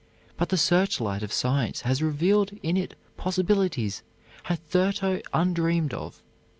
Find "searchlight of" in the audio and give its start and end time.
0.57-1.31